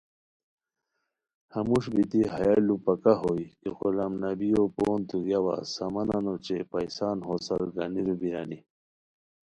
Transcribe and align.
ہموݰ 1.53 1.83
بیتی 1.93 2.21
ہیہ 2.33 2.53
لُو 2.65 2.75
پکہ 2.85 3.13
ہوئے 3.21 3.45
کی 3.59 3.69
غلام 3.77 4.13
نبیو 4.23 4.61
پونتو 4.75 5.17
گیاوا 5.25 5.55
سامانان 5.75 6.25
اوچے 6.29 6.57
پیسان 6.71 7.17
ہوسار 7.27 7.61
گنیرو 7.75 8.13
بیرانی 8.21 8.59